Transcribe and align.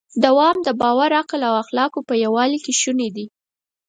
دوام 0.23 0.57
د 0.67 0.69
باور، 0.81 1.11
عقل 1.19 1.41
او 1.49 1.53
اخلاقو 1.63 1.99
په 2.09 2.13
یووالي 2.23 2.59
کې 2.65 2.73
شونی 2.81 3.09
دی. 3.15 3.25